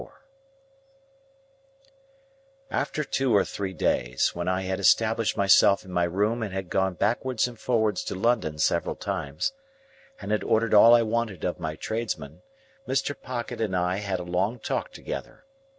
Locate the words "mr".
12.87-13.15